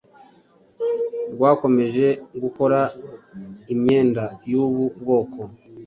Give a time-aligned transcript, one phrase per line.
[1.33, 2.07] rwakomeje
[2.43, 2.79] gukora
[3.73, 5.41] imyenda y’ubu bwoko.